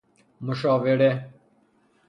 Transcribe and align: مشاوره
مشاوره 0.41 1.31